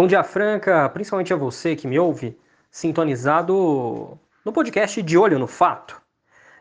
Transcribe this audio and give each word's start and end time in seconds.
Bom 0.00 0.06
dia, 0.06 0.24
Franca, 0.24 0.88
principalmente 0.88 1.30
a 1.30 1.36
você 1.36 1.76
que 1.76 1.86
me 1.86 1.98
ouve, 1.98 2.34
sintonizado 2.70 4.18
no 4.42 4.50
podcast 4.50 5.02
De 5.02 5.18
Olho 5.18 5.38
no 5.38 5.46
Fato, 5.46 6.00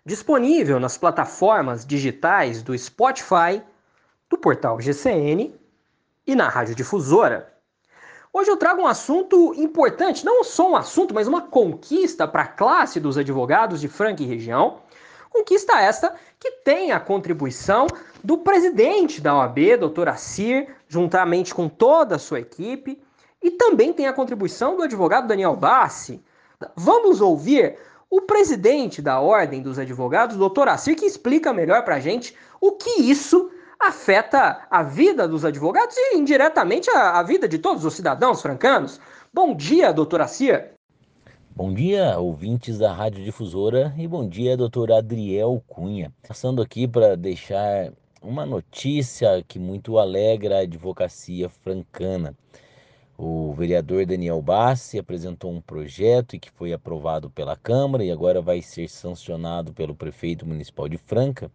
disponível 0.05 0.77
nas 0.77 0.97
plataformas 0.97 1.85
digitais 1.85 2.61
do 2.61 2.77
Spotify, 2.77 3.63
do 4.29 4.37
portal 4.37 4.81
GCN 4.81 5.55
e 6.27 6.35
na 6.35 6.49
Rádio 6.49 6.75
Difusora. 6.75 7.53
Hoje 8.33 8.51
eu 8.51 8.57
trago 8.57 8.81
um 8.81 8.87
assunto 8.87 9.53
importante, 9.55 10.25
não 10.25 10.43
só 10.43 10.71
um 10.71 10.75
assunto, 10.75 11.13
mas 11.13 11.25
uma 11.25 11.43
conquista 11.43 12.27
para 12.27 12.43
a 12.43 12.47
classe 12.47 12.99
dos 12.99 13.17
advogados 13.17 13.79
de 13.79 13.87
Franca 13.87 14.21
e 14.21 14.25
região. 14.25 14.81
Conquista 15.29 15.79
esta 15.79 16.13
que 16.37 16.51
tem 16.65 16.91
a 16.91 16.99
contribuição 16.99 17.87
do 18.21 18.39
presidente 18.39 19.21
da 19.21 19.33
OAB, 19.33 19.77
Dr. 19.77 20.09
Assir, 20.09 20.75
juntamente 20.89 21.55
com 21.55 21.69
toda 21.69 22.17
a 22.17 22.19
sua 22.19 22.41
equipe, 22.41 23.01
e 23.41 23.51
também 23.51 23.93
tem 23.93 24.07
a 24.07 24.13
contribuição 24.13 24.75
do 24.75 24.83
advogado 24.83 25.27
Daniel 25.27 25.55
Bassi. 25.55 26.21
Vamos 26.75 27.21
ouvir 27.21 27.77
o 28.09 28.21
presidente 28.21 29.01
da 29.01 29.19
Ordem 29.19 29.61
dos 29.61 29.77
Advogados, 29.77 30.35
Dr. 30.35 30.67
Assir, 30.67 30.95
que 30.95 31.05
explica 31.05 31.53
melhor 31.53 31.83
para 31.83 31.95
a 31.95 31.99
gente 31.99 32.35
o 32.59 32.71
que 32.71 33.01
isso 33.01 33.51
afeta 33.79 34.67
a 34.69 34.83
vida 34.83 35.27
dos 35.27 35.45
advogados 35.45 35.95
e 35.95 36.17
indiretamente 36.17 36.89
a, 36.89 37.19
a 37.19 37.23
vida 37.23 37.47
de 37.47 37.57
todos 37.57 37.85
os 37.85 37.93
cidadãos 37.93 38.41
francanos. 38.41 38.99
Bom 39.33 39.55
dia, 39.55 39.93
doutor 39.93 40.21
Assir. 40.21 40.71
Bom 41.55 41.73
dia, 41.73 42.17
ouvintes 42.17 42.77
da 42.77 42.91
Rádio 42.91 43.23
Difusora 43.23 43.93
e 43.97 44.07
bom 44.07 44.27
dia, 44.27 44.57
doutor 44.57 44.91
Adriel 44.91 45.63
Cunha. 45.67 46.11
Passando 46.27 46.61
aqui 46.61 46.87
para 46.87 47.15
deixar 47.15 47.91
uma 48.21 48.45
notícia 48.45 49.43
que 49.47 49.59
muito 49.59 49.97
alegra 49.97 50.57
a 50.57 50.61
advocacia 50.61 51.49
francana. 51.49 52.35
O 53.21 53.51
vereador 53.51 54.05
Daniel 54.05 54.41
Bassi 54.41 54.97
apresentou 54.97 55.51
um 55.51 55.59
projeto 55.59 56.39
que 56.39 56.49
foi 56.49 56.71
aprovado 56.71 57.29
pela 57.29 57.53
Câmara 57.53 58.01
e 58.01 58.09
agora 58.09 58.41
vai 58.41 58.61
ser 58.61 58.87
sancionado 58.87 59.73
pelo 59.73 59.93
prefeito 59.93 60.45
municipal 60.45 60.87
de 60.87 60.97
Franca, 60.97 61.51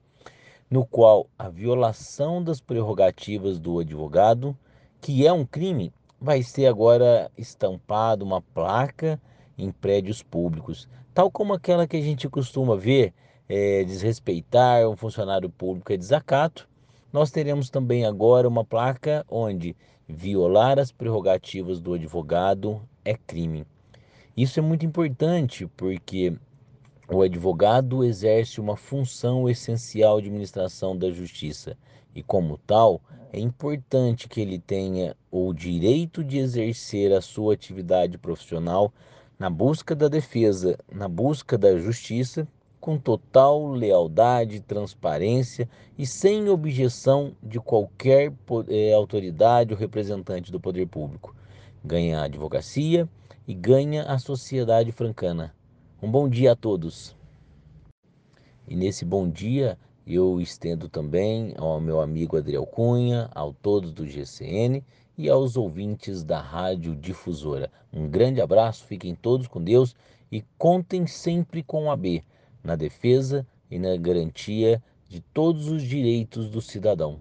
no 0.71 0.85
qual 0.85 1.27
a 1.39 1.49
violação 1.49 2.45
das 2.45 2.61
prerrogativas 2.61 3.59
do 3.59 3.79
advogado, 3.79 4.55
que 5.01 5.27
é 5.27 5.33
um 5.33 5.47
crime, 5.47 5.91
vai 6.21 6.43
ser 6.43 6.67
agora 6.67 7.31
estampado 7.39 8.27
uma 8.27 8.43
placa 8.43 9.19
em 9.57 9.73
prédios 9.73 10.23
públicos, 10.23 10.87
tal 11.15 11.31
como 11.31 11.55
aquela 11.55 11.87
que 11.87 11.97
a 11.97 12.03
gente 12.03 12.29
costuma 12.29 12.77
ver 12.77 13.15
é, 13.49 13.85
desrespeitar 13.85 14.87
um 14.87 14.97
funcionário 14.97 15.49
público 15.49 15.95
é 15.95 15.97
desacato. 15.97 16.69
Nós 17.15 17.31
teremos 17.31 17.71
também 17.71 18.05
agora 18.05 18.49
uma 18.49 18.65
placa 18.65 19.25
onde 19.31 19.77
violar 20.09 20.81
as 20.81 20.91
prerrogativas 20.91 21.81
do 21.81 21.95
advogado 21.95 22.83
é 23.05 23.15
crime. 23.15 23.65
Isso 24.37 24.59
é 24.59 24.63
muito 24.65 24.85
importante 24.85 25.65
porque 25.77 26.37
o 27.09 27.23
advogado 27.23 28.03
exerce 28.03 28.61
uma 28.61 28.77
função 28.77 29.49
essencial 29.49 30.21
de 30.21 30.27
administração 30.27 30.99
da 30.99 31.09
justiça 31.13 31.79
e, 32.17 32.21
como 32.21 32.59
tal, 32.67 33.01
é 33.33 33.39
importante 33.39 34.29
que 34.29 34.41
ele 34.41 34.59
tenha 34.59 35.17
o 35.31 35.55
direito 35.55 36.25
de 36.25 36.39
exercer 36.39 37.13
a 37.13 37.21
sua 37.21 37.55
atividade 37.55 38.19
profissional 38.19 38.93
na 39.39 39.49
busca 39.49 39.95
da 39.95 40.09
defesa, 40.09 40.77
na 40.93 41.07
busca 41.07 41.57
da 41.57 41.79
justiça, 41.79 42.45
com 42.85 42.99
total 42.99 43.67
lealdade, 43.71 44.61
transparência 44.61 45.67
e 45.97 46.05
sem 46.05 46.51
objeção 46.51 47.33
de 47.43 47.59
qualquer 47.59 48.31
eh, 48.69 48.93
autoridade 48.93 49.73
ou 49.73 49.81
representante 49.81 50.53
do 50.53 50.61
poder 50.61 50.87
público. 50.87 51.35
Ganha 51.83 52.21
a 52.21 52.25
advocacia 52.25 53.09
e 53.49 53.55
ganha 53.55 54.03
a 54.03 54.19
sociedade 54.19 54.93
francana. 54.93 55.55
Um 56.03 56.11
bom 56.11 56.29
dia 56.29 56.53
a 56.53 56.55
todos. 56.55 57.17
E 58.69 58.77
nesse 58.77 59.03
bom 59.03 59.31
dia 59.31 59.79
eu 60.07 60.39
estendo 60.39 60.87
também 60.87 61.55
ao 61.57 61.81
meu 61.81 62.03
amigo 62.03 62.37
Adriel 62.37 62.67
Cunha, 62.67 63.31
a 63.35 63.51
todos 63.63 63.95
do 63.95 64.07
GCN 64.07 64.85
e 65.17 65.31
aos 65.31 65.57
ouvintes 65.57 66.23
da 66.23 66.39
Rádio 66.39 66.95
Difusora. 66.95 67.71
Um 67.91 68.07
grande 68.11 68.43
abraço, 68.43 68.85
fiquem 68.85 69.15
todos 69.15 69.49
com 69.49 69.65
Deus 69.65 69.97
e 70.31 70.45
contem 70.59 71.07
sempre 71.07 71.63
com 71.63 71.91
a 71.91 71.97
B 71.97 72.23
na 72.65 72.75
defesa 72.75 73.47
e 73.71 73.79
na 73.79 73.97
garantia 73.97 74.83
de 75.09 75.21
todos 75.21 75.69
os 75.69 75.83
direitos 75.83 76.49
do 76.49 76.61
cidadão. 76.61 77.21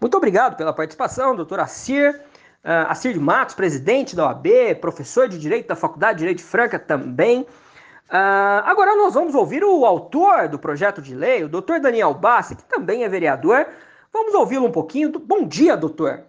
Muito 0.00 0.16
obrigado 0.16 0.56
pela 0.56 0.72
participação, 0.72 1.34
doutor 1.34 1.58
Assir. 1.58 2.20
Uh, 2.62 2.90
Assir 2.90 3.12
de 3.12 3.20
Matos, 3.20 3.54
presidente 3.54 4.14
da 4.14 4.26
OAB, 4.26 4.48
professor 4.80 5.28
de 5.28 5.38
Direito 5.38 5.68
da 5.68 5.76
Faculdade 5.76 6.14
de 6.14 6.18
Direito 6.18 6.38
de 6.38 6.44
Franca 6.44 6.78
também. 6.78 7.42
Uh, 7.42 8.62
agora 8.64 8.94
nós 8.96 9.14
vamos 9.14 9.34
ouvir 9.34 9.64
o 9.64 9.86
autor 9.86 10.48
do 10.48 10.58
projeto 10.58 11.00
de 11.00 11.14
lei, 11.14 11.44
o 11.44 11.48
doutor 11.48 11.80
Daniel 11.80 12.12
Bassi, 12.12 12.56
que 12.56 12.64
também 12.64 13.04
é 13.04 13.08
vereador. 13.08 13.66
Vamos 14.12 14.34
ouvi-lo 14.34 14.66
um 14.66 14.72
pouquinho. 14.72 15.12
Bom 15.18 15.46
dia, 15.46 15.76
doutor. 15.76 16.24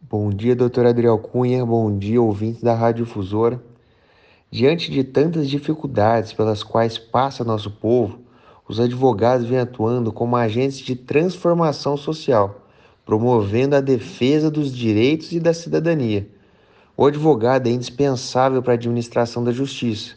Bom 0.00 0.30
dia, 0.30 0.56
doutor 0.56 0.86
Adriel 0.86 1.18
Cunha. 1.18 1.64
Bom 1.64 1.96
dia, 1.96 2.20
ouvintes 2.20 2.62
da 2.62 2.74
Rádio 2.74 3.04
Difusora. 3.04 3.60
Diante 4.50 4.90
de 4.90 5.04
tantas 5.04 5.48
dificuldades 5.48 6.32
pelas 6.32 6.62
quais 6.62 6.98
passa 6.98 7.44
nosso 7.44 7.70
povo, 7.70 8.20
os 8.68 8.80
advogados 8.80 9.46
vêm 9.46 9.58
atuando 9.58 10.12
como 10.12 10.36
agentes 10.36 10.78
de 10.78 10.96
transformação 10.96 11.96
social 11.96 12.60
promovendo 13.10 13.74
a 13.74 13.80
defesa 13.80 14.48
dos 14.48 14.72
direitos 14.72 15.32
e 15.32 15.40
da 15.40 15.52
cidadania. 15.52 16.28
O 16.96 17.04
advogado 17.04 17.66
é 17.66 17.72
indispensável 17.72 18.62
para 18.62 18.74
a 18.74 18.76
administração 18.76 19.42
da 19.42 19.50
justiça, 19.50 20.14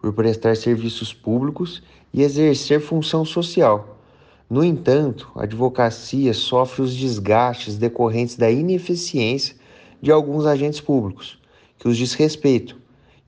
por 0.00 0.12
prestar 0.12 0.56
serviços 0.56 1.12
públicos 1.12 1.82
e 2.14 2.22
exercer 2.22 2.80
função 2.80 3.24
social. 3.24 3.98
No 4.48 4.62
entanto, 4.62 5.28
a 5.34 5.42
advocacia 5.42 6.32
sofre 6.32 6.82
os 6.82 6.94
desgastes 6.94 7.76
decorrentes 7.76 8.36
da 8.36 8.48
ineficiência 8.48 9.56
de 10.00 10.12
alguns 10.12 10.46
agentes 10.46 10.80
públicos, 10.80 11.40
que 11.76 11.88
os 11.88 11.96
desrespeitam. 11.98 12.76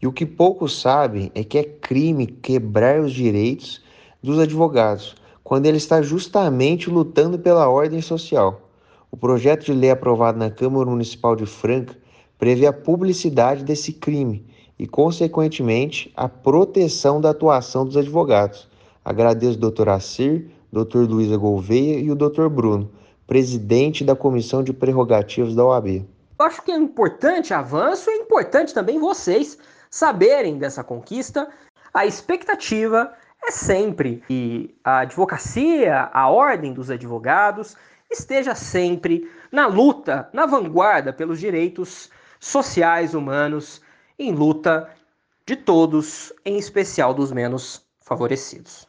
E 0.01 0.07
o 0.07 0.13
que 0.13 0.25
poucos 0.25 0.81
sabem 0.81 1.33
é 1.35 1.43
que 1.43 1.59
é 1.59 1.65
crime 1.65 2.27
quebrar 2.27 3.01
os 3.01 3.13
direitos 3.13 3.83
dos 4.23 4.39
advogados, 4.39 5.17
quando 5.43 5.67
ele 5.67 5.79
está 5.79 6.01
justamente 6.03 6.89
lutando 6.89 7.39
pela 7.39 7.69
ordem 7.69 8.01
social. 8.01 8.71
O 9.11 9.17
projeto 9.17 9.65
de 9.65 9.73
lei 9.73 9.91
aprovado 9.91 10.39
na 10.39 10.51
Câmara 10.51 10.89
Municipal 10.89 11.35
de 11.35 11.47
Franca 11.47 11.97
prevê 12.39 12.67
a 12.67 12.73
publicidade 12.73 13.65
desse 13.65 13.93
crime 13.93 14.47
e, 14.79 14.87
consequentemente, 14.87 16.13
a 16.17 16.29
proteção 16.29 17.21
da 17.21 17.31
atuação 17.31 17.85
dos 17.85 17.97
advogados. 17.97 18.69
Agradeço 19.05 19.59
ao 19.61 19.71
Dr. 19.71 19.89
Assir, 19.89 20.51
Dr. 20.73 21.09
Luísa 21.09 21.37
Gouveia 21.37 21.99
e 21.99 22.11
o 22.11 22.15
Dr. 22.15 22.49
Bruno, 22.49 22.91
presidente 23.27 24.05
da 24.05 24.15
Comissão 24.15 24.63
de 24.63 24.73
Prerrogativas 24.73 25.55
da 25.55 25.65
OAB. 25.65 26.07
Eu 26.39 26.47
acho 26.47 26.63
que 26.63 26.71
é 26.71 26.77
importante 26.77 27.53
avanço 27.53 28.09
e 28.09 28.13
é 28.13 28.17
importante 28.19 28.73
também 28.73 29.01
vocês 29.01 29.59
saberem 29.91 30.59
dessa 30.59 30.85
conquista. 30.85 31.49
A 31.93 32.07
expectativa 32.07 33.13
é 33.43 33.51
sempre 33.51 34.23
que 34.27 34.75
a 34.85 35.01
advocacia, 35.01 36.11
a 36.13 36.29
ordem 36.29 36.73
dos 36.73 36.91
advogados, 36.91 37.77
esteja 38.11 38.55
sempre 38.55 39.31
na 39.51 39.67
luta, 39.67 40.29
na 40.33 40.47
vanguarda 40.47 41.13
pelos 41.13 41.39
direitos 41.39 42.11
sociais 42.41 43.15
humanos, 43.15 43.81
em 44.19 44.33
luta 44.33 44.91
de 45.47 45.57
todos, 45.57 46.33
em 46.45 46.59
especial 46.59 47.15
dos 47.15 47.33
menos 47.33 47.83
favorecidos. 48.01 48.87